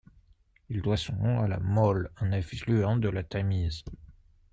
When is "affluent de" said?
2.31-3.07